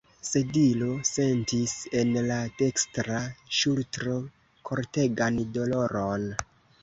Sedilo 0.27 0.85
sentis 1.09 1.73
en 1.99 2.13
la 2.29 2.37
dekstra 2.61 3.19
ŝultro 3.57 4.15
fortegan 4.71 5.37
doloron. 5.59 6.27